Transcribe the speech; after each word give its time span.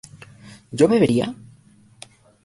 ¿yo 0.77 0.85
bebería? 0.91 1.27